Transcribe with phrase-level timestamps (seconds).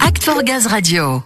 [0.00, 1.22] Act for Gaz Radio.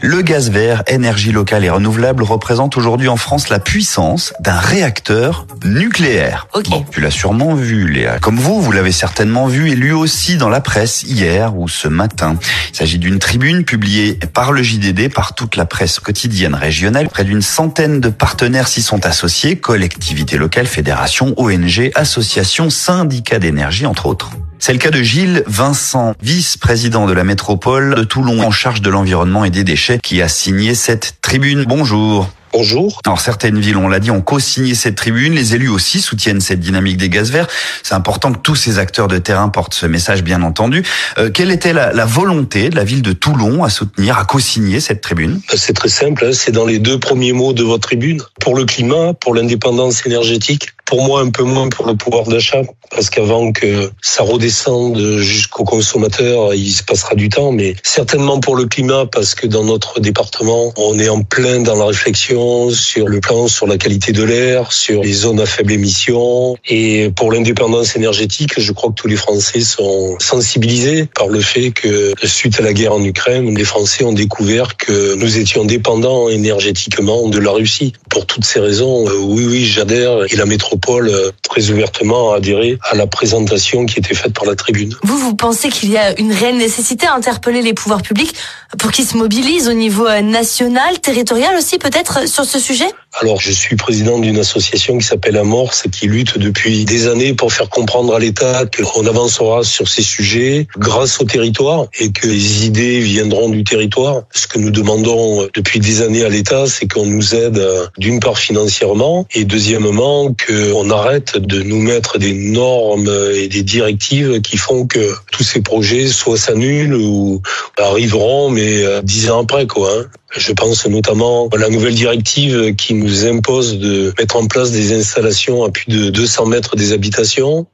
[0.00, 5.46] Le gaz vert, énergie locale et renouvelable, représente aujourd'hui en France la puissance d'un réacteur
[5.64, 6.48] nucléaire.
[6.54, 6.68] Ok.
[6.68, 8.18] Bon, tu l'as sûrement vu, Léa.
[8.18, 11.88] Comme vous, vous l'avez certainement vu et lu aussi dans la presse hier ou ce
[11.88, 12.36] matin.
[12.72, 17.08] Il s'agit d'une tribune publiée par le JDD, par toute la presse quotidienne régionale.
[17.08, 23.86] Près d'une centaine de partenaires s'y sont associés, collectivités locales, fédérations, ONG, associations, syndicats d'énergie,
[23.86, 24.30] entre autres.
[24.60, 28.90] C'est le cas de Gilles Vincent, vice-président de la métropole de Toulon en charge de
[28.90, 31.64] l'environnement et des déchets, qui a signé cette tribune.
[31.68, 32.28] Bonjour.
[32.52, 33.00] Bonjour.
[33.04, 35.34] Alors certaines villes, on l'a dit, ont co-signé cette tribune.
[35.34, 37.46] Les élus aussi soutiennent cette dynamique des gaz verts.
[37.82, 40.82] C'est important que tous ces acteurs de terrain portent ce message, bien entendu.
[41.18, 44.80] Euh, quelle était la, la, volonté de la ville de Toulon à soutenir, à co-signer
[44.80, 45.40] cette tribune?
[45.54, 48.22] C'est très simple, hein, c'est dans les deux premiers mots de votre tribune.
[48.40, 52.62] Pour le climat, pour l'indépendance énergétique, pour moi un peu moins pour le pouvoir d'achat,
[52.90, 58.56] parce qu'avant que ça redescende jusqu'au consommateur, il se passera du temps, mais certainement pour
[58.56, 63.06] le climat, parce que dans notre département, on est en plein dans la réflexion sur
[63.06, 67.32] le plan, sur la qualité de l'air, sur les zones à faible émission, et pour
[67.32, 72.60] l'indépendance énergétique, je crois que tous les Français sont sensibilisés par le fait que suite
[72.60, 77.38] à la guerre en Ukraine, les Français ont découvert que nous étions dépendants énergétiquement de
[77.38, 77.92] la Russie.
[78.08, 81.10] Pour toutes ces raisons, oui, oui, j'adhère, et la métropole Paul
[81.42, 84.94] très ouvertement adhéré à la présentation qui était faite par la tribune.
[85.02, 88.34] Vous, vous pensez qu'il y a une réelle nécessité à interpeller les pouvoirs publics
[88.78, 92.86] pour qu'ils se mobilisent au niveau national, territorial aussi peut-être sur ce sujet?
[93.20, 97.52] Alors, je suis président d'une association qui s'appelle Amorce, qui lutte depuis des années pour
[97.52, 102.66] faire comprendre à l'État qu'on avancera sur ces sujets grâce au territoire et que les
[102.66, 104.22] idées viendront du territoire.
[104.32, 107.60] Ce que nous demandons depuis des années à l'État, c'est qu'on nous aide
[107.96, 114.40] d'une part financièrement et deuxièmement qu'on arrête de nous mettre des normes et des directives
[114.42, 117.42] qui font que tous ces projets soit s'annulent ou
[117.78, 119.90] arriveront, mais dix ans après, quoi.
[119.92, 120.06] Hein.
[120.36, 124.92] Je pense notamment à la nouvelle directive qui nous impose de mettre en place des
[124.92, 127.66] installations à plus de 200 mètres des habitations,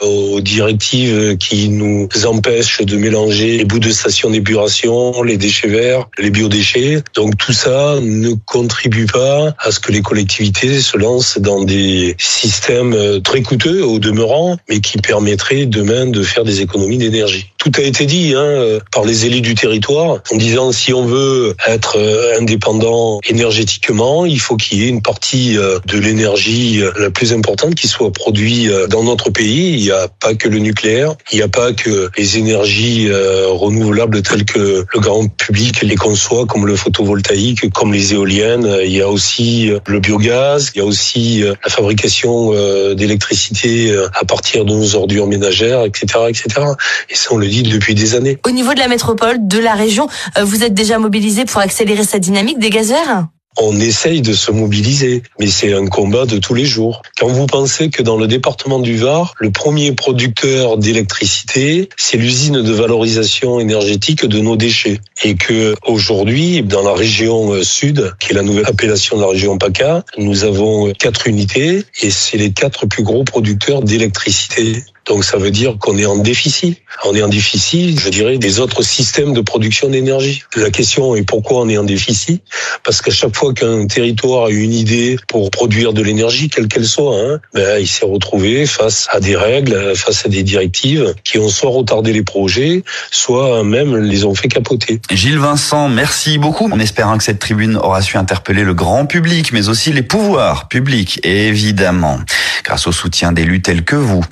[0.00, 6.08] aux directives qui nous empêchent de mélanger les bouts de station d'épuration, les déchets verts,
[6.18, 7.02] les biodéchets.
[7.14, 12.16] Donc tout ça ne contribue pas à ce que les collectivités se lancent dans des
[12.18, 17.52] systèmes très coûteux au demeurant, mais qui permettraient demain de faire des économies d'énergie.
[17.60, 21.54] Tout a été dit hein, par les élus du territoire en disant si on veut
[21.68, 21.98] être
[22.38, 27.86] indépendant énergétiquement, il faut qu'il y ait une partie de l'énergie la plus importante qui
[27.86, 29.74] soit produite dans notre pays.
[29.74, 34.22] Il n'y a pas que le nucléaire, il n'y a pas que les énergies renouvelables
[34.22, 38.74] telles que le grand public les conçoit, comme le photovoltaïque, comme les éoliennes.
[38.84, 42.52] Il y a aussi le biogaz, il y a aussi la fabrication
[42.94, 46.66] d'électricité à partir de nos ordures ménagères, etc., etc.
[47.10, 48.38] Et ça, on le dit depuis des années.
[48.46, 50.08] Au niveau de la métropole, de la région,
[50.42, 53.26] vous êtes déjà mobilisé pour accélérer cette dynamique des gaz verts
[53.58, 57.02] on essaye de se mobiliser, mais c'est un combat de tous les jours.
[57.18, 62.62] Quand vous pensez que dans le département du Var, le premier producteur d'électricité, c'est l'usine
[62.62, 68.34] de valorisation énergétique de nos déchets, et que aujourd'hui, dans la région sud, qui est
[68.34, 72.86] la nouvelle appellation de la région PACA, nous avons quatre unités, et c'est les quatre
[72.86, 76.78] plus gros producteurs d'électricité donc ça veut dire qu'on est en déficit.
[77.04, 80.44] On est en déficit, je dirais, des autres systèmes de production d'énergie.
[80.54, 82.44] La question est pourquoi on est en déficit?
[82.84, 86.86] Parce qu'à chaque fois qu'un territoire a une idée pour produire de l'énergie, quelle qu'elle
[86.86, 91.38] soit, hein, ben, il s'est retrouvé face à des règles, face à des directives qui
[91.38, 95.00] ont soit retardé les projets, soit même les ont fait capoter.
[95.10, 96.70] Gilles Vincent, merci beaucoup.
[96.70, 100.68] En espérant que cette tribune aura su interpeller le grand public, mais aussi les pouvoirs
[100.68, 102.20] publics, évidemment,
[102.62, 104.22] grâce au soutien d'élus tels que vous.